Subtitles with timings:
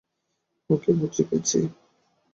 [0.69, 1.59] ওকে বুঝে গেছি।